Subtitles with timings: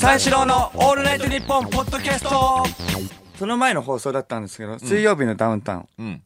[0.00, 2.64] 三四郎のオールナイトニッポンポッドキャスト
[3.36, 5.88] その前の放送だったんですけど、水曜日のダウンタウン。
[5.98, 6.22] うん。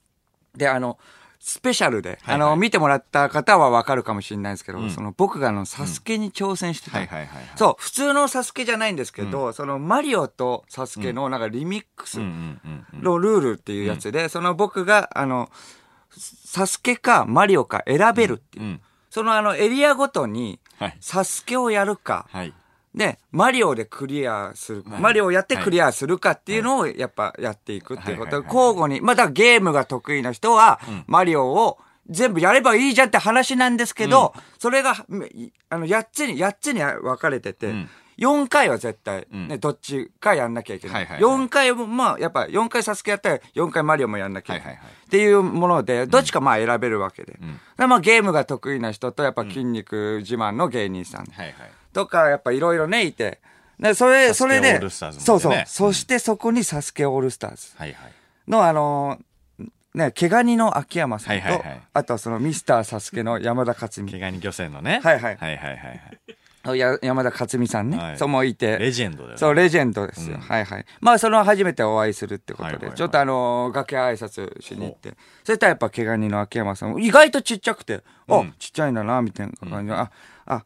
[0.57, 0.99] で、あの、
[1.41, 6.99] スペシャルで、はいあの、見てもらった方はわかるかもしれないですけど、その僕があの、サスケに挑戦してた。
[6.99, 12.29] はいはいはいはいそう、普通のサスケじゃないんですけど、そのマリオとサスケのなんかリミックスうんう
[12.69, 13.03] んうん。
[13.03, 15.51] のルールっていうやつで、その僕が、あの、
[16.11, 18.65] サスケかマリオか選べるっていう。
[18.65, 18.81] うん。
[19.11, 22.53] そのあの、エリアごとにはい、サスケをやるか、はい。
[22.95, 25.01] で、マリオでクリアする、はい。
[25.01, 28.31] マリオをやってクリアするかっていうのをやっぱやっていくっていうこと。
[28.31, 28.65] で、はいはいはい。
[28.67, 34.95] 交互に、まあだからゲームが得意な人は、マリオを全部やればいいじゃんって話なんですけど、それが、
[35.35, 37.89] いあの、8つに、8つに分かれてて、ん
[38.19, 40.95] 4回は絶対、んね、どっちかやんなきゃいけない。
[40.95, 44.75] はいはいはい4回も、まあ、やっぱ4回サスケやったら4回マリオもやんなきゃいけない。
[44.75, 47.35] はいはいはいっていうもので、どっちかまあ選べるわけで。
[47.35, 51.27] んでまあゲームが得意な人と、やっぱ筋肉自慢の芸人さん。
[51.27, 51.55] はいはい。
[51.93, 53.41] とか、やっぱいろいろね、いて。
[53.79, 55.53] で、それ、サスケそれで、オールスターズもねそうそう。
[55.53, 58.13] うんそしてそこにサスケオールスターズはいはい。
[58.49, 64.13] の、あのーね、毛ガニの秋山さんと、はいはいはいあとはそのミスターサスケの山田勝美。
[64.13, 65.01] 毛ガニ漁船のね。
[65.03, 66.01] はいはいはいはいはいはい。
[66.75, 67.99] や山田勝美さんね。
[67.99, 68.79] はいそうもいて。
[68.79, 69.39] レジェンドだよね。
[69.39, 70.39] そう、レジェンドですよ。
[70.39, 70.87] はいはい。
[71.01, 80.11] まあ、その初めてお会いするってことで、はいはいはいちょっとあのー、崖挨拶しに行って、そしたらやっぱ毛ガニの秋山さんも意外とちっちゃくて、あ、ちっちゃいんだな、みたいな感じで、あ、
[80.47, 80.65] あ、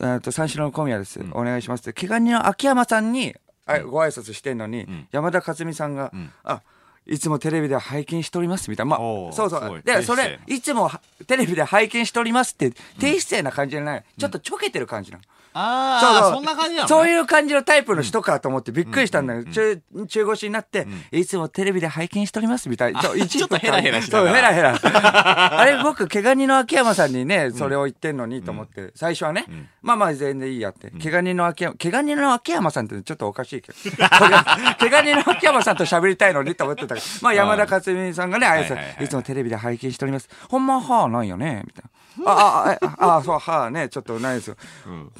[0.00, 1.20] えっと、三四郎の小宮です。
[1.32, 3.34] お願いしますって、毛ガニの秋山さんに、
[3.66, 6.12] あご挨拶してんのに、山田勝美さんが、
[6.44, 6.62] あ、
[7.08, 8.90] いつもテレビで拝見しておりますみたいな。
[8.90, 8.98] まあ、
[9.32, 9.82] そうそう。
[9.82, 14.04] で、それいつもはテレビで拝見しておりますって、低姿勢な感じじゃない。
[14.18, 15.24] ちょっとちょけてる感じなの。
[15.60, 22.92] ああ、そんな感じなのそういう感じのタイプの人かと思ってびっくりしたんだけど、中、中腰になって、いつもテレビで拝見しておりますみたい。
[22.92, 23.00] な。
[23.00, 25.58] ちょっとヘラヘラしなそう、がらヘラヘラ。
[25.60, 29.46] あれ、僕、毛ガニの秋山さんにね、それを言ってんのにと思って、最初はね、
[29.82, 30.90] まあまあ全然いいやって。
[30.90, 33.78] 毛ガニの秋山、毛ガニの秋山さんってちょっとおかしいけど、
[34.78, 40.28] 毛ガニの秋山さんと喋りたいのにと思ってたけど、まあ山田勝美さんがね、挨はいはいつもテレビで拝見しております。
[40.48, 41.90] ほんまはあなんよねみたいな。
[42.26, 44.56] あ、あ、あ、あ、そう、はあね、ちょっとないですよ。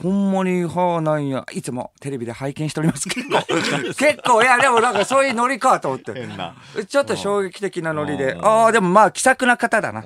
[0.02, 3.08] ほんまにはあなんや、いつもテレビで拝見しております。
[3.10, 3.46] 結構、
[3.94, 6.14] 結構、いや、でもなんかそういうノリかと思って。
[6.14, 6.54] 変な。
[6.88, 8.32] ちょっと衝撃的なノリで。
[8.32, 10.02] うんああ、でもまあ気さくな方だな。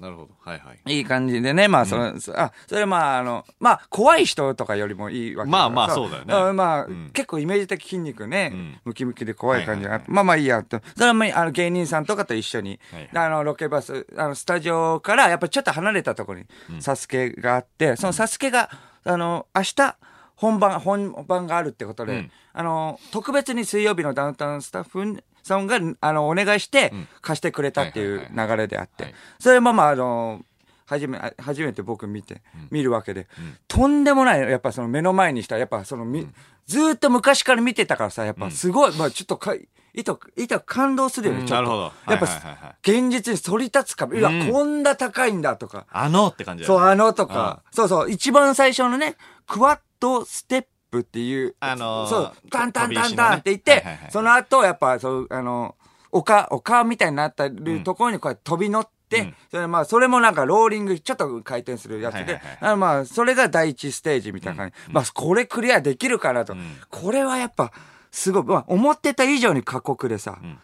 [0.00, 0.28] なるほど。
[0.40, 0.96] はいはい。
[0.96, 10.80] いい感じでね、まあ、その、そあ、それまあ、あの、まあ、怖い人とかよりもいいわけまあまあそうだよねんまあ、ん結構イメージ的筋肉ね、んムキムキで怖い感じがまあまあいいやと。
[10.94, 16.46] それはまあ、あの、芸人さんとかと一緒に、はいあの、ロケバス、あの、スタジオから、やっぱりちょっと離れたところに、
[16.80, 18.70] サスケがあって、そのサスケが、
[19.04, 19.96] あの、明日、
[20.36, 22.30] 本番、本番があるってことで、うん。
[22.52, 29.14] あの、特別に水曜日のダウンタウンスタッフさんが、あの、お願いして、貸してくれたっていう流れであって、はい。
[29.40, 30.44] それもまあ、あの、
[30.86, 32.40] 初め、あ初めて僕見て、
[32.70, 33.26] 見るわけで、
[33.66, 36.26] とんでもない、やっぱその目の前にした、やっぱその、み
[36.66, 39.54] ずーっと昔から見てたからさ、やっぱすごい、まあちょっとか、
[39.98, 41.54] いと、いと感動するよね、ちょっと。
[41.54, 41.92] なるほど。
[42.12, 44.52] やっぱ、現実に反り立つか、いや、うん。
[44.52, 49.16] こんな高いんだとか、あのって感じだそう、あのとか、そうそう、一番最初のね、
[49.48, 55.74] クワッドステップっていう、あのーそう、タンタンタンタンって言って、その後、やっぱ、そう、あの、
[56.12, 59.34] 丘、丘みたいになったるところにこうやって飛び乗って、うん。
[59.50, 64.92] それまあ、それもなんかローリング、ちょっと回転するやつであのまあ、それが第一ステージみたいな感じ。
[64.92, 66.54] まあ、これクリアできるかなと。
[66.54, 66.76] ん。
[66.88, 67.72] これはやっぱ、
[68.10, 70.58] すごい、まあ、思ってた以上に過酷でさ、ん。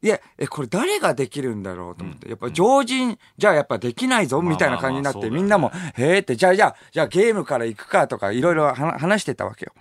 [0.00, 2.28] いや、え、これ誰ができるんだろうと思って。
[2.28, 9.72] やっぱ常人じゃあやっぱできないぞみたいな感じになって、みんなも、へえって、じゃあじゃあ、じゃあゲームから行くかとかいろいろは話してたわけよ。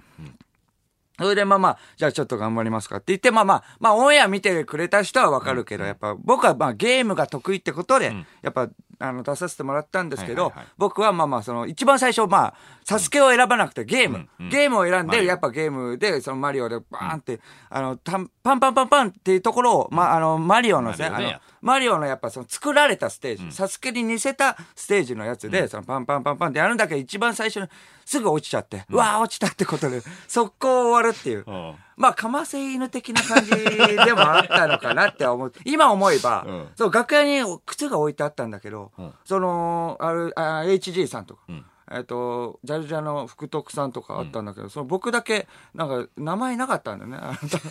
[1.20, 10.68] それでまあまあ、じゃあちょっと頑張りますかって言って、まあまあ、まあオンエア見てくれた人はわかるけど、やっぱ僕はまあゲームが得意ってことで、やっぱあの出させてもらったんですけど、はいはいはい。
[10.78, 12.54] 僕はまあまあその一番最初まあ、
[12.84, 14.50] サスケを選ばなくてゲーム、うんうん。
[14.50, 21.32] ゲームを選んで、やっぱゲームでそのマリオでバーンって、あの、パンパンパンパンっていうところを、まああの、マリオのね、あの
[21.62, 27.68] マリオのやっぱその作られたステージ、サスケに似せたステージのやつで、そのパンパンパンパンってやるんだけど、一番最初に
[28.06, 31.44] すぐ落ちちゃって、うわー落ちたってことで、速攻終わるっていう。
[31.46, 31.76] うん。
[31.98, 36.68] まあ、かませ犬的な感じでもあったのかなって思って、今思えば、うん。
[36.76, 39.14] そう、楽屋に靴が置いてあったんだけど、ん。
[39.26, 47.18] その、ある、あ HG さんとか、んえっ、と、ジャルジャの福徳さんとかあったんだけど、その僕だけ、なんか、名前なかったんだよね。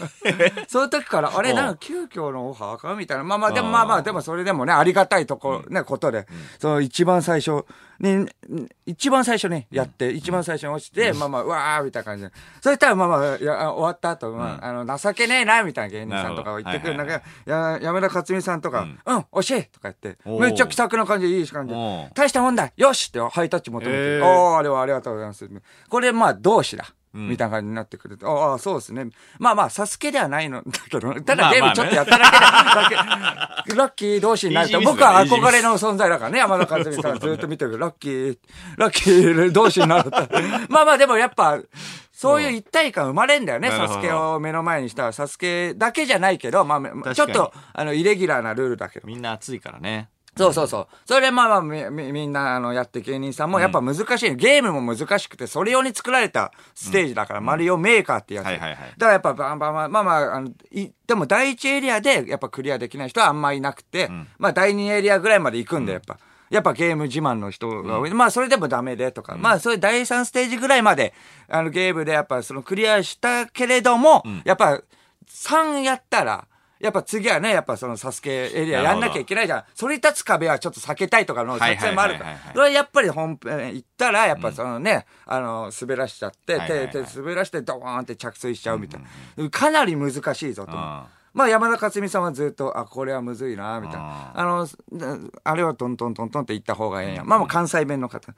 [0.68, 3.24] その時から、あれ、うんなんか、急遽のオファーかみたいな。
[3.24, 6.26] まあまあ、でもうんまあまあ、でもそれでもね、ありがたいところ、ね、ことで、
[6.58, 7.66] その一番最初、
[8.00, 8.26] に、
[8.86, 12.24] 一番最初にやって、一番最初に落ちて、まあまあ、うわーみたいな感じ。
[12.24, 12.30] で。
[12.60, 22.10] そしたらまあまあ、いや終わった後、まあ、あの、情けねえな、みたいな芸人さんとかが言ってくるんだけど、や、山田勝美さんとか、うん、惜しいとか言って、めっちゃ気さくな感じでいい感じで。
[22.14, 25.48] 大したもんだよしってハイタッチ求めて、おー、あれはありがとうございます。
[25.88, 26.86] これまあ、同志だ。
[27.18, 29.08] んみたいな感じになってくると、ああ、そうですね。
[29.38, 38.38] まあまあ、サスケではないのだけど、 ただゲームちょっとやっただけで、だけラッキー同士になると、僕は憧れの存在だからね、山田和美さんがずっと見てるけど、ラッキー、
[38.76, 40.28] ラッキー同士になると。
[40.68, 41.58] まあまあ、でもやっぱ、
[42.12, 45.12] そういう一体感生まれんだよね、サスケを目の前にしたら。
[45.12, 49.06] サスケだけじゃないけど、まあ、ちょっと、あの、イレギュラーなルールだけど。
[49.06, 50.08] みんな熱いからね。
[50.36, 50.86] そうそうそう。
[51.06, 58.44] それでまあまあみ、みみんな、あの、やって芸人さんも、やっぱ難しい、ゲームも難しくて、それ用に作られたステージだから、マリオメーカーってやつ。
[58.44, 58.78] はいはいはい。
[58.78, 66.18] だからやっぱ、バンバンバン、まあまあ、あの、い、でも第一エリアで、やっぱクリアできない人はあんまいなくて、まあ第二エリアぐらいまで行くんで、やっぱ。
[66.48, 68.14] やっぱゲーム自慢の人が多い。
[68.14, 71.12] まあそれでもダメでとか、まあそれ第三ステージぐらいまで、
[71.48, 74.80] あのゲームでやっぱそのクリアしたけれども、やっぱ
[75.28, 76.46] 3やったら、
[76.80, 79.64] やっぱ次はね、やっぱそのサスケエリアやんなきゃいけないじゃん。
[79.74, 82.36] それ立つ壁はちょっと避けたいとかの作戦もあるから。
[82.52, 89.00] それはやっぱり本編行ったら、やっぱそのね、あの、滑らしちゃって、手、手滑らしてドーンって着水しちゃうみたい
[89.36, 89.50] な。
[89.50, 90.72] かなり難しいぞと
[91.36, 94.32] まあ山田勝美さんはずっと、あ、これはむずいな、みたいな。
[94.34, 94.66] あの、
[95.44, 97.24] あれはトントントントンって言った方がええんや。
[97.24, 98.32] まあもう関西弁の方。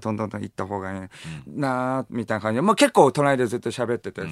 [0.00, 1.08] トントントン言った方がええんや
[1.46, 2.62] なあ、みたいな感じで。
[2.62, 4.22] もう結構隣でずっと喋ってて、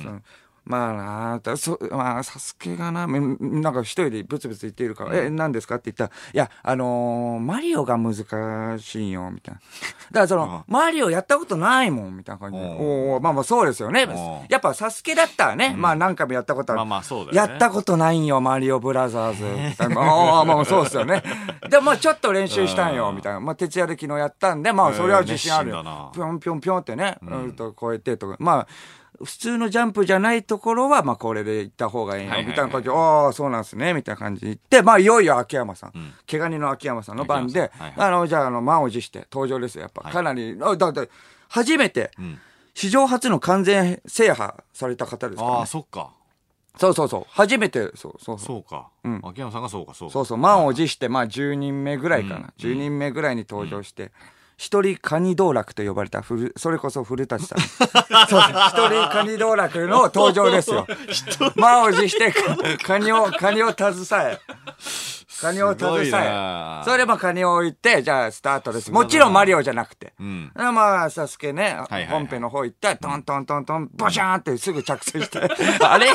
[0.65, 9.61] まあなあ、そまあ、サスケがな、めなんか一人でブツブツ言っているから、え、何ですかって言ったら、いや、あのーマリオが難しいよ、みたいな。
[10.11, 12.65] だからその、マリオやったことないもん、みたいな感じで。
[12.65, 12.73] おう
[13.13, 14.09] おおまあまあそうですよね。
[14.49, 16.79] やっぱサスケだったらね、まあ何回もやったことある。
[16.79, 19.45] まあまあそうだよねやったことないんよ、マリオブラザーズ。
[19.71, 21.23] みたいなああ、まあそうですよね。
[21.69, 23.41] でもまあちょっと練習したんよ、みたいな。
[23.41, 26.11] まあ徹夜で昨日やったんで、まあそれは自信あるよ。
[26.15, 28.37] ぴょんぴょんぴょんってね、うんと超えてとか。
[28.39, 28.67] まあ、
[29.23, 39.83] 普通のジャンプじゃないところは、まあこれで行った方がいいよ、はいはいはいみたいな感じで、ああ、そうなんですね、みたいな感じで行って、まあいよいよ秋山さん、ん毛ガニの秋山さんの番であの、じゃあ、あの、満を持して登場ですよ。
[39.83, 41.09] やっぱ、はいかなり、あだって、
[41.49, 42.39] 初めて、ん
[42.75, 45.67] 史上初の完全制覇された方ですからああ、ね。
[45.67, 46.11] そっか。
[46.77, 47.27] そうそうそう。
[47.29, 48.39] 初めて、そうそうそう。
[48.39, 48.89] そうか。
[49.05, 50.13] うん秋山さんがそうか、そうか。
[50.13, 52.37] そうそう、満を持して、まあ10人目ぐらいかな。
[52.37, 54.11] うん10人目ぐらいに登場して、
[54.57, 57.59] 一人カニ道楽と呼ばれた古、それこそ古舘さん。
[57.61, 57.69] そう
[58.29, 60.87] そう、一人カニ道楽の登場ですよ。
[61.57, 63.95] 満を持して、かカニを、カニを携
[64.33, 64.41] え。
[65.41, 66.83] カニを携えな。
[66.85, 68.91] それでまあカニを置いて、じゃあスタートです。
[68.93, 70.15] もちろんマリオじゃなくて。
[70.21, 70.53] うん。
[70.55, 75.41] まあ、サスケね、はいはい本編の方行ったら、トントントントン、ボシャーンってすぐ着水して、
[75.85, 76.07] あれ？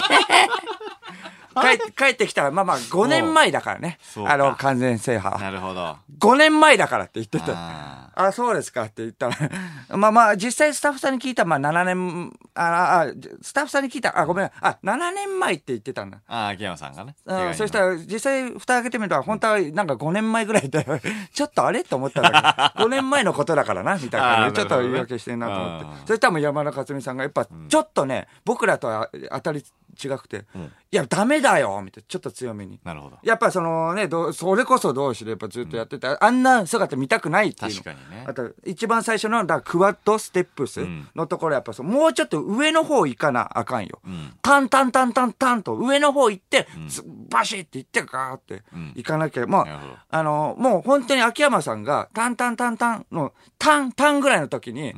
[1.61, 5.37] 帰って帰ってきたら、まあまあ、5年前だからねあの、完全制覇。
[5.39, 5.97] なるほど。
[6.19, 8.08] 5年前だからって言ってた。
[8.19, 8.83] ああ、そうですか。
[8.83, 9.37] って言ったら、
[9.97, 16.19] まあまあ、実際スタッフさんに聞いたら、まあ7年、あ、あ、スタッフさんに聞いたら、あ、ごめん、あ、7年前って言ってたんだ。
[16.27, 17.15] あー、秋山さんがね。
[17.25, 20.85] うん、そしたら、ら、実際、蓋開けてみたら、本当はなんか5年前ぐらいで、
[21.33, 21.85] ちょっとあれ？
[21.85, 22.79] と思ったんだけ。
[22.79, 26.07] ど、5年前のことだからな、みたいな感じで、ちょっと言い訳してんなと思って。
[26.07, 29.63] そしたらもう山田勝美さんが、やっぱ、ちょっとね、僕らとは当たり
[30.03, 30.45] 違くて、
[30.91, 32.79] いや、ダメだよみたいな、ちょっと強めに。
[32.83, 33.17] なるほど。
[33.23, 37.83] やっぱそのね、どうそれこそ同士でやっぱずっとやってた、あんな姿見たくないっていうの。
[37.83, 38.25] 確かにね。
[38.27, 40.85] あと、一番最初の、だクワッドステップス
[41.15, 43.99] のところやっぱそう、もうちょっと上の方行かなあかんよ。
[44.07, 44.33] ん。
[44.41, 48.63] タンタンタンタンタンと上の方行って、ずバシッって行ってガーって
[48.95, 49.93] 行かなきゃ、まなるほど。
[49.93, 54.93] あ、あの、もう本当に秋山さんがタンタンタンタンの、タンタンぐらいの時に、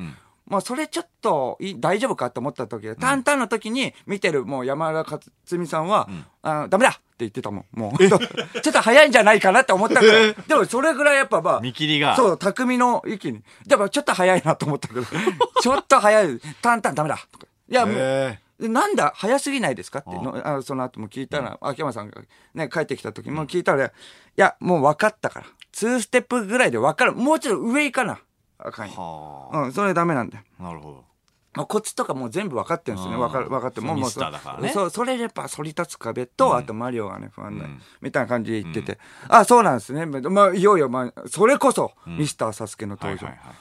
[0.52, 5.22] もうそれちょっとい大丈夫かと思った時、タンタンの時に見てるもう山田勝
[5.58, 6.10] 美さんは、
[6.42, 7.66] あダメだって言ってたもん。
[7.80, 8.20] もう、ちょっ
[8.62, 10.36] と早いんじゃないかなって思ったぐらい。
[10.50, 12.18] でもそれぐらいやっぱまあ、見切りが。
[12.18, 13.42] そう、匠の域に。
[13.66, 15.04] でもちょっと早いなと思ったけど、
[15.62, 16.42] ちょっと早い。
[16.62, 17.48] タンタンダメだとか。
[17.70, 22.22] いや、もう、なんだ、早すぎないですかってのあその後も聞いたら、秋山さんが
[22.54, 23.92] ね、帰ってきた時も聞いたら、い
[24.36, 25.46] や、もう分かったから。
[25.74, 27.14] 2ステップぐらいで分かる。
[27.14, 28.20] もうちょっと上行かな。
[28.64, 28.94] あかんよ。
[28.96, 29.60] はあ。
[29.64, 30.44] うん、それダメなんだよ。
[30.60, 31.12] なるほど。
[31.54, 33.16] まあ、コツとかもう全部分かってるんですよね。
[33.18, 33.82] うん分かる、分かって。
[33.82, 34.22] もう、もう、そ
[34.62, 39.00] ねそう、それでやっぱ、反り立つ壁と、あとマリオがね、不安だ、うんみたいな感じで言ってて。
[39.28, 40.06] あ、そうなんですね。
[40.06, 43.28] まあ、いよいよ、まあ、それこそ、ミスターサスケの登場。
[43.28, 43.56] はいはいはい。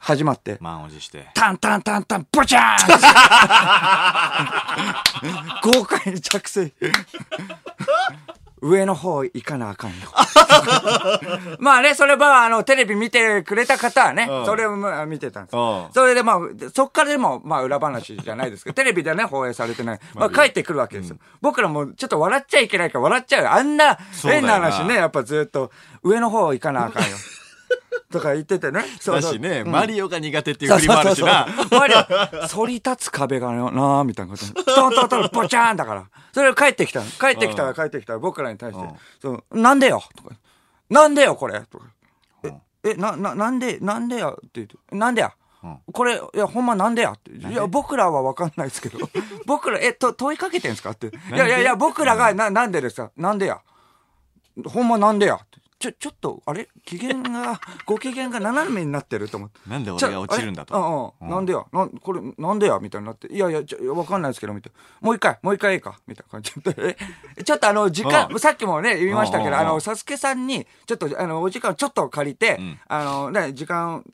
[0.00, 0.56] 始まって。
[0.60, 1.28] 満を持して。
[1.34, 2.96] タンタンタンタン、ボチャー
[5.28, 6.72] ン 豪快に着水。
[8.62, 9.96] 上の方行かなあかんよ。
[11.60, 15.86] まあね、それは、あの、テレビ見てくれた方はね、うんそれをまあ見てたんですうん。
[15.92, 16.38] それでまあ、
[16.74, 20.00] そっからでも、まあ裏話じゃないですけど、テレビではね、放映されてない。
[20.14, 21.16] まあ帰ってくるわけですよ。
[21.40, 23.52] 僕らもちょっと笑っちゃいけないから笑っちゃうよ。
[23.52, 25.70] あんな変な話ね、やっぱずっと、
[26.02, 27.16] 上の方行かなあかんよ。
[28.10, 28.84] とか言っててね。
[29.00, 31.46] そうだしね、うんマリオが苦手っていう振りもあるしな。
[31.70, 31.96] マリオ、
[32.46, 34.64] 反り立つ壁がなーみたいなこと。
[34.64, 36.04] トントントン、ポチャーンだから。
[36.32, 37.06] それを帰ってきたの。
[37.06, 38.90] 帰ってきたら帰ってきたら僕らに対してうん、
[39.20, 40.02] そう、なんでよ？
[40.16, 40.34] とか。
[40.88, 41.60] なんでよこれ？
[41.70, 41.86] とか。
[42.42, 42.52] え、
[42.90, 44.30] え、な、な、なんで、なんでや？
[44.30, 44.76] って言って。
[44.90, 45.32] なんでや？
[45.62, 47.12] うんこれ、いや、ほんまなんでや？
[47.12, 47.30] って。
[47.32, 48.98] いや、僕らはわかんないですけど。
[49.46, 50.90] 僕ら、え、と、問いかけてんすか？
[50.92, 51.08] って。
[51.08, 53.12] いやいやいや、僕らが、な、なんでですか？
[53.16, 53.60] なんでや？
[54.66, 55.36] ほんまなんでや？
[55.36, 55.59] って。
[55.80, 56.68] ちょ、ちょっと、あれ？
[56.84, 59.58] 機嫌が、 ご機嫌が斜めになってると思って。
[59.66, 61.14] なんで俺が落ちるんだと？
[61.20, 61.34] うんうん。
[61.34, 61.64] なんでや？
[61.72, 62.78] なん、これ、なんでや？
[62.80, 63.28] みたいになって。
[63.28, 63.62] いやいや、
[63.94, 65.06] わかんないですけど、みたいな。
[65.06, 65.98] もう一回、もう一回いいか？
[66.06, 66.96] みたいな感じで。
[67.38, 74.04] えちょっとあの、時間う、んさっきもね、言いましたけど、あの、サスケさんに、ちょっと、あの、お時間をちょっと借りて、んあの、ね、時間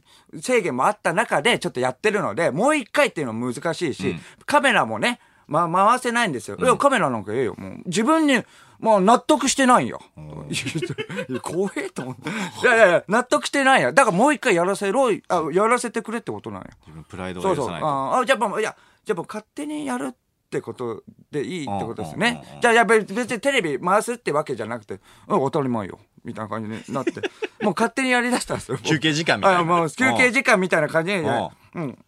[0.41, 5.19] 制限もあった中で、ちょっとやってるので、もう一回っていうのも難しいし、うんカメラもね、
[5.49, 6.57] ま、回せないんですよ。
[6.59, 7.55] いや、カメラなんかええよ。
[7.57, 8.43] もう、自分に、
[8.79, 9.97] もう納得してないんや。
[9.97, 12.29] い や怖えと思って。
[12.29, 12.33] い
[12.65, 13.93] やいやいや、納得してないや。
[13.93, 16.69] だからもう一回やらせろい、あ、やらせてくれってことなんや。
[16.87, 17.67] 自分プライドをそうそう。
[17.67, 17.89] 許さないと。
[17.89, 20.15] ああ、じゃあもう、いや、じゃあもう勝手にやるっ
[20.49, 25.01] てことでいいってことですねじゃあ、いや別別にテレビ回すってわけじゃなくて、うん、
[25.41, 25.99] 当たり前よ。
[26.25, 27.21] みたいな感じになって。
[27.63, 28.79] もう勝手にやりだしたんですよ。
[28.83, 31.99] 休憩時間みたいなあもう休憩時間みたいな感じで、うんうん。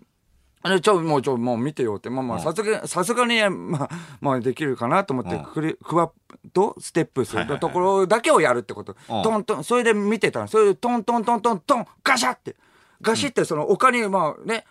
[0.63, 3.89] あれ、ちょ、もう、ちょ、もう見てよって、まあまあ、さすが、さすがに、まあ、
[4.21, 6.11] まあ、できるかなと思って、うんクリ、クワッ
[6.53, 8.97] とステップするところだけをやるってこと。
[9.09, 10.49] うんトントン、それで見てたの。
[10.49, 12.57] それでトントントントントン、ガシャって。
[13.01, 14.65] ガシって、その、丘に、まあね、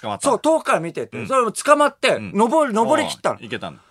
[0.00, 0.28] 捕まった。
[0.28, 3.44] そう、遠くから見てて、それも捕まって、ん登り、登り切ったのうん。
[3.44, 3.82] いけたんだ。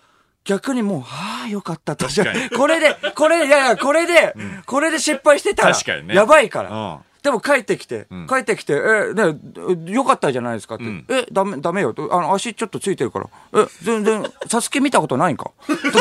[0.44, 2.06] 逆にもう、はあ、よかったと。
[2.06, 4.34] 確かにこれで、これ、いやいや、これで、
[4.66, 7.00] これで失敗してたら、確かにねやばいから。
[7.22, 10.84] うんでも帰ってきて、ん帰ってきて、え、ね、よかったじゃないですかって。
[10.84, 11.94] んえ、ダメ、ダメよ。
[12.10, 13.26] あの、足ちょっとついてるから。
[13.54, 15.50] え、全然、サスケ見たことないんか？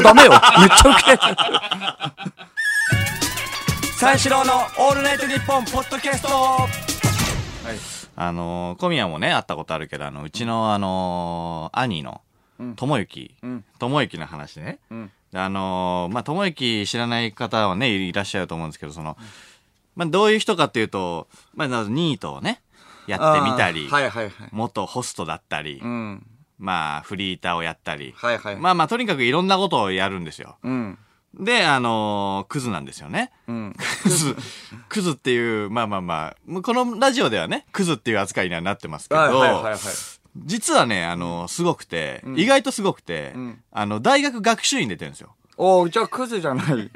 [0.02, 0.32] ダメよ。
[0.32, 1.20] めっちゃウケる。
[4.00, 6.30] 三四郎のオールナイトニッポンポッドキャスト
[8.16, 12.22] あのー、小宮もね、会ったことあるけど、あの、うちの、あのー兄の、
[12.78, 14.80] ともゆきん、ともゆきの話ね。
[14.94, 19.16] んであのー、まあ、ともゆき知らない方はね、いらっしゃると思うんですけど、その、
[20.00, 22.62] まあ、どういう人かっていうと、まあ、ニートをね、
[23.06, 24.50] やってみたり、はいはいはい。
[24.54, 26.26] 元ホストだったり、うん。
[26.58, 28.56] まあ、フリーターをやったり、はいはい。
[28.56, 30.56] まあまあ、とにかくいろんなことをやるんですよ。
[30.64, 30.98] うん。
[31.38, 33.34] で、あのークズなんですよね。
[33.48, 33.76] うん。
[34.04, 34.38] クズ、
[34.88, 39.78] クズっていう、まあまあまあ、このラジオではね、クズっていう扱いにはなってますけど、はいはいはいはい。
[40.38, 45.36] 実はね、あの、すごくて、意外とすごくて、んあの、大学学習院出てるんですよ。
[45.58, 46.90] おーじゃあクズじゃない。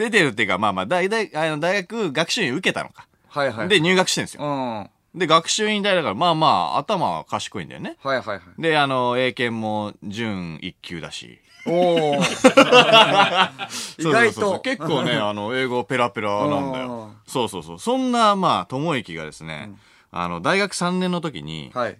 [0.00, 3.06] 出てるっていうか、まあまあ、大大あの大学学習院受けたのか。
[3.28, 3.68] はいはい。
[3.68, 4.42] で、入学してるんですよ。
[4.42, 4.78] うん。
[4.78, 7.96] はいで、学習院大だから、まあまあ、頭は賢いんだよね。
[8.00, 8.40] はいはい。
[8.62, 11.40] で、あの、英検も準一級だし。
[11.66, 12.24] おー意
[14.02, 14.60] そうそう外そうそうと。
[14.60, 17.10] 結構ね、あの、英語ペラペラなんだよ。
[17.26, 17.78] そうそうそう。
[17.80, 19.72] そんな、まあ、ともゆきがですね、
[20.12, 21.98] あの、大学3年の時に、はい。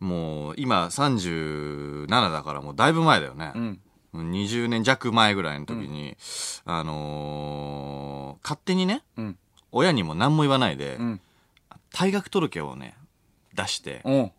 [0.00, 3.52] もう、今37だからもうだいぶ前だよね。
[3.54, 3.80] うん。
[4.22, 6.16] 20年弱前ぐらいの時に、
[6.64, 9.38] あのー勝手にね、うん。
[9.72, 11.20] 親にも何も言わないで、うん。
[11.92, 12.94] 退学届をね、
[13.54, 14.30] 出して、お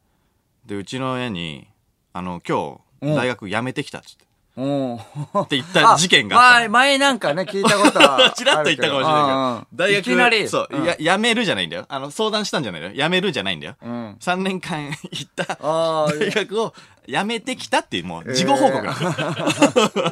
[0.65, 1.67] で、うちの親に、
[2.13, 6.59] あの、今うん日、大学辞めてきたっつって、おって言った事件があったの。
[6.61, 10.47] 前、前なんかね、聞いたことは ちらっと言ったかもしれないけど、大学、いきなり。
[10.47, 11.85] そう、んや、辞めるじゃないんだよ。
[11.89, 12.93] あの、相談したんじゃないのよ。
[12.93, 13.75] 辞めるじゃないんだよ。
[13.83, 14.17] うん。
[14.19, 16.73] 3年間行ったああ、大学を
[17.07, 20.11] 辞めてきたっていう、もう、事後報告なの。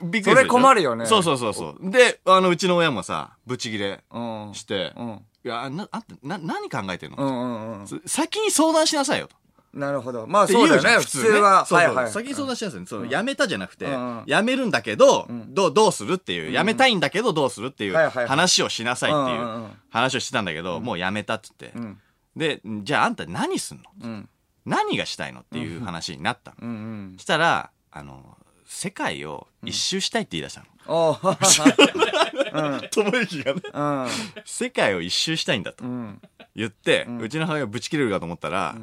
[0.02, 1.90] びっくりそれ困るよねそうそうそうそう。
[1.90, 4.50] で、あの、うちの親もさ、ブチギレうん。
[4.54, 5.22] して、うん。
[5.44, 7.86] いや、な、あんた、な、何考えてんの？
[8.06, 9.36] 先に相談しなさいよと。
[9.76, 10.26] なるほど。
[10.26, 10.98] まあそうだよね。
[10.98, 11.66] 普通は。
[11.66, 12.08] そうそう。
[12.08, 12.86] 先に相談しなさいよ。
[12.86, 13.86] その、辞めたじゃなくて、
[14.26, 21.66] 辞めるんだけど、どう、どうするっていう、辞めたいんだけどどうするっていう話をしなさいっていう話をしてたんだけど、もう辞めたっつって。
[21.78, 21.98] ん
[22.34, 23.84] で、じゃああんた何すんの？
[24.02, 24.28] うん。
[24.64, 27.18] 何がしたいのっていう話になったの？
[27.18, 30.66] したら、あの、世界を一周したいって言い出したの。
[30.88, 33.60] おーともゆきがね。
[33.72, 34.08] うん。
[34.44, 36.20] 世界を一周したいんだとうん。
[36.54, 38.76] 言って、うちの母親がぶち切れるかと思ったら、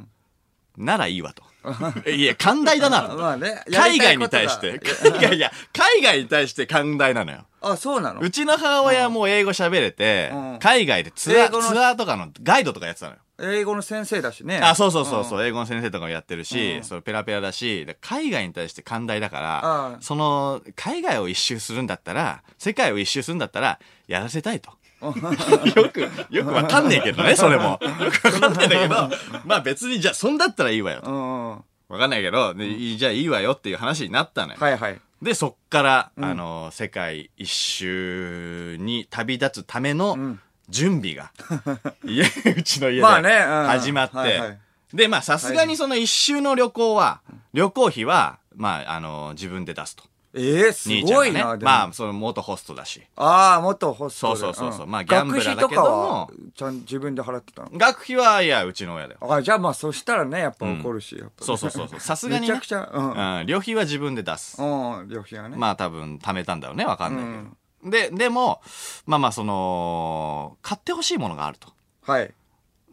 [0.78, 1.44] ならいいわと。
[2.10, 3.16] いや、寛大だなと。
[3.18, 3.64] まあね。
[3.72, 7.46] 海外に対して、海外、いや、海外に対して寛大なのよ。
[7.62, 8.20] あ、そうなの？
[8.20, 13.18] うちの母親も英語喋れて、うん海外でツアー、ツアーとかのガイドとかやってたのよ。
[13.40, 14.60] 英語の先生だしね。
[14.60, 24.72] あ、そうそうそうそう、英語の先生とかもやってるし、うんそうペラペラだし、で海外に対して寛大だからその、海外を一周するんだったら、世界を一周するんだったら、やらせたいと。
[25.76, 27.80] よく、よくわかんねえけどね、それも。
[27.82, 29.10] よくわかんないんだけど、
[29.46, 31.64] まあ別に、じゃあ、そんだったらいいわよ。
[31.90, 34.60] わかんないけど、じゃあいいわよっていう話になったのよ。
[34.60, 35.00] はいはい。
[35.22, 41.32] で、そっから、あの、世界一周に旅立つためのん準備が、
[42.04, 44.58] 家、うちの家で始まって、
[44.94, 47.22] で、まあさすがにその一周の旅行は、
[47.54, 50.04] 旅行費は、まあ、あの、自分で出すと。
[50.36, 51.32] ええす兄ちゃんがね。
[51.32, 53.02] ごいな、でもまあ、その元ホストだし。
[53.16, 54.40] ああ、元ホストで。
[54.40, 57.70] そうそうそうそうんまあ学ギャンブラーだけども費とかはちゃん自分で払ってたの？
[57.74, 59.20] 学費は、いや、うちの親だよ。
[59.34, 62.00] あじゃあまあそしたらね、やっぱ怒るし、やっぱそうそうそうそう。
[62.02, 62.54] さすがに、ね。
[62.54, 63.40] めちゃくちゃ、うん。
[63.40, 64.62] うん、旅費は自分で出す。
[64.62, 65.58] うん、旅費がね。
[65.58, 66.86] まあ多分貯めたんだろうね。
[66.86, 67.64] わかんないけど。
[67.92, 68.62] で、でも、
[69.06, 71.70] まあまあその、買ってほしいものがあると。
[72.06, 72.34] はい。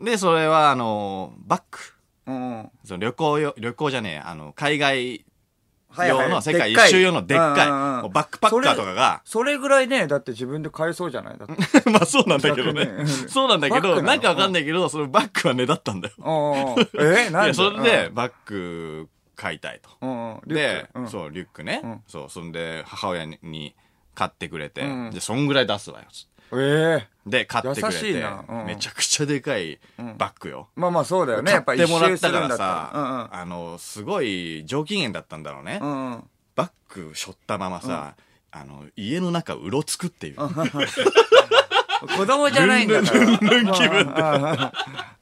[0.00, 1.78] で、それはあの、バッグ。
[2.26, 2.70] うん。
[2.84, 5.24] その旅行よ、旅行じゃねえ、あの、海外
[6.08, 11.38] 用の世界一周用のでっかい、バックパッカーとかが、それぐらいね、だって自分で買えそうじゃない？
[11.38, 11.90] だって。
[11.90, 12.88] まあそうなんだけどね。
[13.28, 16.76] そうなんだけど、なんかわかんないけど、そのバッグはねだったんだよ。
[16.98, 17.30] え？
[17.30, 20.40] なんでそれで、バッグ買いたいと。
[20.46, 21.08] でク、うん。
[21.08, 21.80] そう、リュックね。
[21.86, 22.02] ん。
[22.06, 23.74] そう、そんで、母親に
[24.14, 25.10] 買ってくれて、うん。
[25.10, 26.06] で、そんぐらい出すわよ。
[26.52, 29.78] ええで、買ってくれ優しいてなうん、めちゃくちゃでかい
[30.18, 30.68] バッグよ。
[30.76, 31.52] まあまあそうだよね。
[31.52, 32.70] やっぱ買ってもらったからるんだったら。
[32.92, 35.78] さ、あの、すごい上機嫌だったんだろうね。
[35.80, 35.96] うんうん。
[35.96, 36.24] うんうん。
[36.56, 38.16] バッグ背負ったままさ、
[38.50, 40.36] あの、家の中うろつくっていう。
[42.16, 43.24] 子供じゃないんだから。
[43.24, 44.22] ルンルン気分で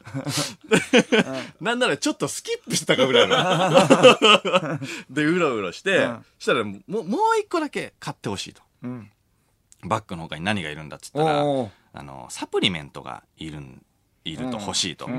[1.61, 3.37] なんならちょっとスキップしたかぐらいの。
[5.11, 8.63] で、うろうろして、うんしたらもう、もう一個だけ買ってほしいと。
[8.83, 9.11] うん。
[9.85, 13.83] バッグの他に何がいるんだっつったら、おーあの、サプリメントがいるん、
[14.25, 15.07] いると欲しいと。
[15.07, 15.11] う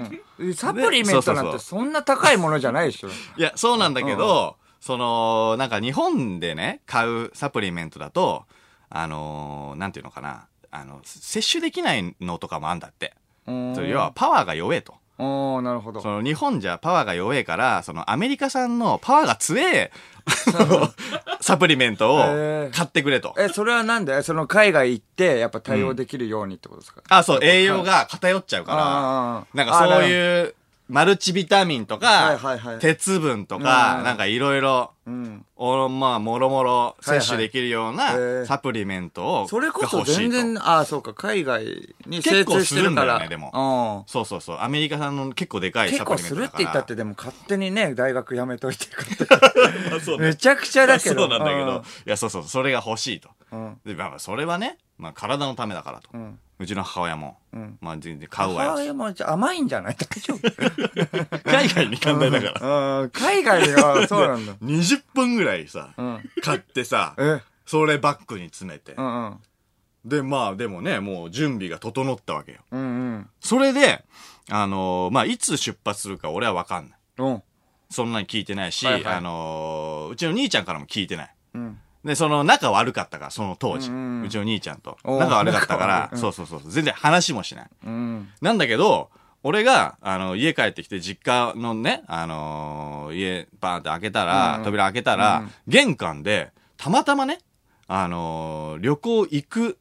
[0.49, 3.09] んサプリメントなんてそんな高いものじゃないでしょ。
[3.09, 3.11] い
[3.41, 8.45] や、そうなんだけど、その、なんか日本でね、買うサプリメントだと、
[8.89, 13.15] あのーなんていうのかな、あの、摂取できないのとかもあんだって。
[13.47, 14.95] 要はパワーが弱えと。
[15.17, 16.07] おーなるほどそ。
[16.09, 19.91] の日本じゃパワーが弱えから、そのアメリカ産のパワーが強え、
[21.41, 23.33] サプリメントを買ってくれと。
[23.37, 24.21] え、それはなんで？
[24.23, 30.55] その海外行って、やっぱ対応できるようにってことですか、あ、そう、栄養が偏っちゃうから、なんかそういう、
[30.89, 41.63] マルチビタミンとはいかはいはい、鉄分とかう、んなんかいろいろ、まあ、もろもろ摂取できるようなーサプリメントを、それこそ全然、ああ、そうか、海外
[42.07, 42.81] に精結構通してるから。
[42.81, 44.57] するんだよねでもうんそうそうそう。
[44.59, 46.63] アメリカ産の結構でかい結サプ構するってリメントだから。
[46.63, 48.85] 言ったってでも勝手にね、大学辞めといて
[50.17, 51.21] ねめちゃくちゃだけど。
[51.21, 53.29] そうなんだけど、いや、そうそう、それが欲しいと。
[53.51, 53.77] うん。
[53.85, 56.09] で、まあ、それはね、まあ、体のためだからと。
[56.13, 56.39] うん。
[56.59, 58.69] うちの母親も、うんまあ、全然買うわよ。
[58.71, 59.95] 母親もじゃあ甘いんじゃない？
[59.95, 62.99] 大丈夫 海外に寛大だから。
[63.01, 63.09] うん。
[63.11, 64.53] 海外ではそうなんだ。
[64.55, 66.29] 20分ぐらいさ、うん。
[66.43, 67.39] 買ってさ、え？
[67.65, 69.01] それバッグに詰めてう。
[69.01, 69.39] んうん。
[70.05, 72.59] で、まあ、でもね、もう準備が整ったわけよ。
[72.71, 72.83] うんう
[73.19, 73.29] ん。
[73.39, 74.03] それで、
[74.49, 76.99] あのーまあ、いつ出発するか俺はわかんない。
[77.19, 77.43] うん。
[77.89, 81.35] そんなに聞いてないし、はいはいあのーうちの兄ちゃんからも聞いてない。
[81.53, 81.79] うん。
[82.03, 83.89] で、その仲悪かったから、その当時。
[83.89, 84.97] うちの兄ちゃんと。
[85.03, 86.61] 仲悪かったからそうそうそう。
[86.65, 87.69] 全然話もしない。
[87.85, 88.29] うん。
[88.41, 89.09] なんだけど、
[89.43, 97.39] 俺が、あの、家帰ってきて、実家のね、あのー家、バーンって開けたら、うん扉開けたら、うん玄関で、たまたまね、
[97.87, 99.77] あのー旅行行く、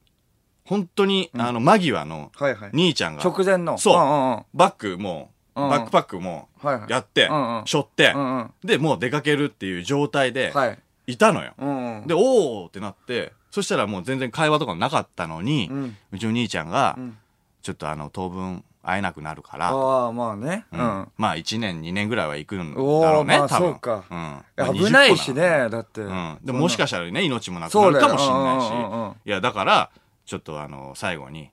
[0.64, 2.30] 本当に、あの、間際の。
[2.72, 3.78] 兄ちゃんが、直前の。
[3.78, 4.56] そう。
[4.56, 6.48] バッグも、うんバックパックも。
[6.88, 8.14] やってうんうん、背負って。
[8.62, 10.76] で、もう出かけるっていう状態で、は
[11.08, 11.12] い。
[11.12, 11.52] いたのよ。
[11.58, 12.06] うんうん。
[12.06, 17.16] で、おーってなって、そしたらもう全然会話とかなかったのに、ううんちの兄ちゃんが、ん
[17.62, 20.64] ちょっとあの、当分会えなくなるから、ああ、まあね。
[20.72, 21.08] ううんん。
[21.16, 23.70] まあ1年、2年ぐらいは行くんだろうね、まあ多分。
[23.72, 25.32] そうかうんまあ危ないし。
[25.32, 26.00] 20個なのね、だって。
[26.02, 26.38] うん。
[26.42, 29.28] でももしかしたらね、命もなくなるかもしれないし。
[29.28, 29.90] いや、だから、
[30.24, 31.48] ちょっとあの、最後に、うん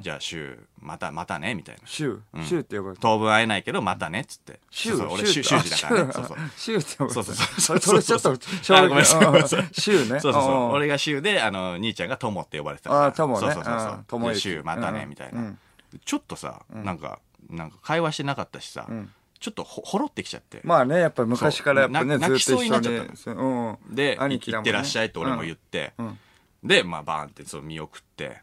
[0.00, 1.80] じゃあ週、また、またね、みたいな。
[1.86, 3.00] 週うん週って呼ばれて。
[3.02, 4.60] 当分会えないけど、またね、っつって。
[4.70, 6.12] 週そうそう俺、週週、週時だからね。
[6.12, 6.36] そうそう。
[6.56, 7.14] 週って呼ばれて。
[7.14, 10.06] そうそうそうそれちょっと衝撃あごめんなさいごめんなさいうん週ね。
[10.06, 10.42] そうそうそう。
[10.42, 13.02] ん俺が週で、あの、兄ちゃんが友って呼ばれてたから。
[13.02, 13.40] ああ、ともね。
[13.40, 14.04] そうそうそうそううん。
[14.04, 15.58] 友で之週またね、うんみたいなうん。
[16.04, 17.18] ちょっとさ、なんか、
[17.50, 20.60] なんか会話してなかったしさん、ちょっとほほろってきちゃって。
[20.62, 23.16] まあね、やっぱ昔からやっぱね、そうずっと一緒に泣きそうになっちゃった。
[23.16, 23.94] そううん。
[23.94, 26.18] で、兄貴だもんね行ってらっしゃいって俺も言って、うん
[26.64, 28.40] で、まあ、バーンってそう見送って、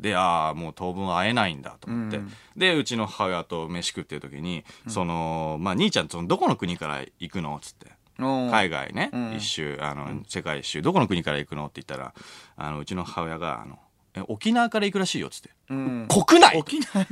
[0.00, 2.32] で、ああ、もう当分会えないんだと思って、うん。
[2.56, 7.86] で、うちの母親と飯食ってる時に、その、まあ、兄ちゃん、その、どこの国から行くのつって。
[7.86, 9.36] うん海外ね、うん。
[9.36, 12.12] 一周、あの、世界一周、どこの国から行くのって言ったら、
[12.56, 13.78] あの、うちの母親が、あの、
[14.14, 15.50] え沖縄から行くらしいよ、つって。
[15.70, 16.08] うん。
[16.08, 16.56] 国内。
[16.58, 17.06] 沖縄。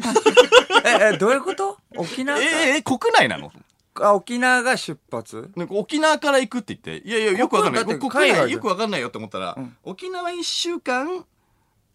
[0.85, 1.79] え、え、どういうこと？
[1.97, 2.45] 沖縄か？
[2.45, 3.51] ええ国内なの？
[3.95, 5.51] あ、沖縄が出発？
[5.57, 7.85] なんか沖縄から行くって言って、いやいや、よくわかんない。
[7.85, 9.77] ここ海外よくわかんないよって思ったら、ん。
[9.85, 11.25] 沖縄一週間、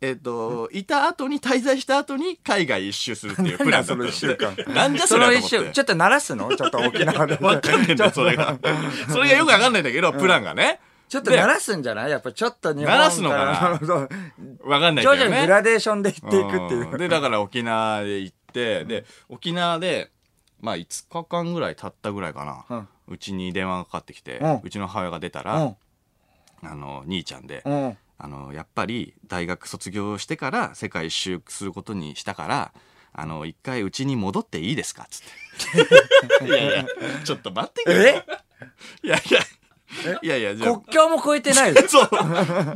[0.03, 4.53] えっ、と、いた後に、滞在した後に海外一周するっていうプランだった その一週間。
[4.67, 6.53] なんじゃそれと思ちょっと鳴らすの？
[6.53, 7.37] ちょっと沖縄で。
[7.39, 8.57] わかんねえんだよ、それが。
[9.07, 10.81] それがよくわかんないんだけど、プランがね。
[11.07, 12.11] ちょっと鳴らすんじゃない？
[12.11, 14.09] やっぱちょっと日本鳴らすのかな？
[14.65, 15.23] わかんないけ徐どね。
[15.23, 16.95] 々にグラデーションでいっていくっていう。
[16.95, 20.11] んで、だから沖縄で行って、で、沖縄で、
[20.59, 22.87] まあ5日間ぐらい経ったぐらいかな。
[23.07, 25.75] うちに電話がかかってきて、うちの母親が出たら、うん。
[26.61, 27.97] あの、兄ちゃんで、うん。
[28.23, 32.73] あの、やっぱり大学卒業してから世界一周することにしたから、
[33.11, 35.05] あの、一回うちに戻っていいですか？
[35.09, 36.45] つって。
[36.45, 36.85] いやいや、
[37.25, 38.25] ちょっと待ってくれ。
[39.03, 39.39] いやいや、
[40.21, 41.81] いやいや、じゃあ国境も越えてないよ。
[41.89, 42.09] そう。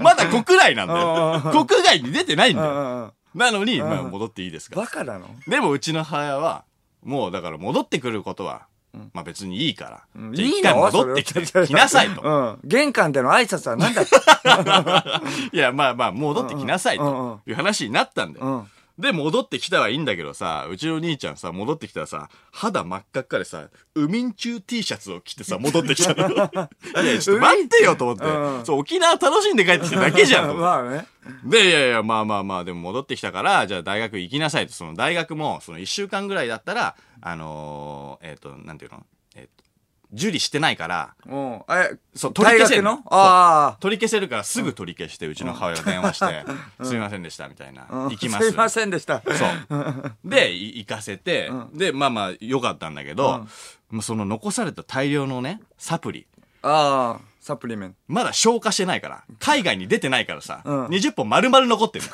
[0.01, 1.41] まだ国内なんだよ。
[1.63, 3.13] う国外に出てないんだよ。
[3.33, 4.75] なのに、んまあ、戻っていいですか？
[4.75, 6.65] バカなのでもうちの母親は、
[7.03, 8.67] もうだから戻ってくることは、
[9.13, 10.04] まあ別にいいから。
[10.15, 12.21] うんじゃあ一回戻ってきて、来なさいと。
[12.21, 12.60] うん。
[12.63, 14.06] 玄関での挨拶は何だっ
[15.52, 18.45] いや、まあまあ、戻ってきなさいうんうんという話になったんだよ。
[18.45, 18.67] うん。
[18.97, 26.29] で、戻ってきたはいいんだけどさ、うちの兄ちゃんさ、戻ってきたらさ、肌真っ赤っかでさ、ウミンチュー T シャツを着てさ、戻ってきたの。
[27.03, 28.23] いや、ちょっと待ってよと思って。
[28.25, 30.57] うんそう、沖縄楽しんで帰ってきただけじゃん。
[30.57, 31.05] まあね。
[31.43, 34.73] で、いやいや、まあまあまあ、でも戻ってきたから、じゃあ大学行きなさいと。
[34.73, 39.05] その大学も、その一週間ぐらいだったら、あのーえっ、と、なんていうの？
[39.36, 39.63] えっ、と、
[40.13, 41.62] 受理してないから、うん。
[41.70, 43.04] え、そう、取り消せるの？
[43.08, 43.78] ああ。
[43.80, 46.46] 取り消せるからすぐ取り消して、うちの母親が電話して、
[46.84, 47.88] すいませんでした、みたいな。
[47.89, 48.50] うん行きます。
[48.50, 49.22] すいませんでした。
[49.22, 49.32] そ
[49.76, 50.15] う。
[50.24, 53.46] で、い行かせて、で、まあまあ、良かったんだけど、
[53.89, 56.28] もうその残された大量のね、サプリ。
[56.62, 57.96] ああ、サプリメント。
[58.08, 62.06] まだ消化してないから、海外に出てないからさ、うん20本丸々残ってる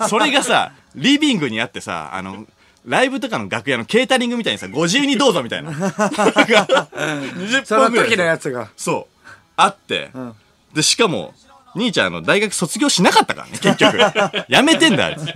[0.00, 0.08] の。
[0.08, 2.46] それがさ、 リビングにあってさ、あの、
[2.84, 5.70] ライブとかの楽屋のケータリングみたいにさ、ご自由にどうぞみたいな。
[5.70, 8.70] 20 その本ぐらい時のやつが。
[8.76, 9.28] そう。
[9.56, 10.34] あって、ん
[10.74, 11.34] で、しかも、
[11.74, 13.98] 兄ちゃんあの、大学卒業しなかったからね、結局。
[14.48, 15.26] やめてんだ、あいつ。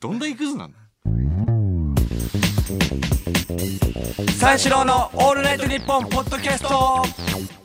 [0.00, 0.78] どんだけクズなんだ
[4.38, 7.59] 三四郎のオールナイトニッポンポッドキャスト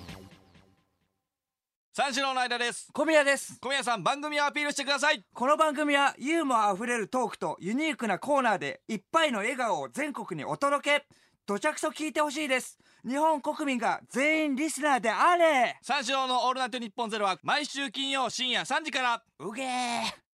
[1.97, 2.89] 三四郎の間です。
[2.91, 3.57] 小宮です。
[3.61, 5.23] 小宮さん、番組をアピールしてください。
[5.33, 11.05] この番組はユーモアあふれるトークとユニークなコーナーでいっぱいの笑顔を全国にお届け。
[11.45, 12.77] どちゃくそ聞いてほしいです。
[13.07, 19.23] 日本国民が全員リスナーであれ三四郎のオールナイトニッポンゼロは毎週金曜深夜3時から。
[19.39, 20.24] うげー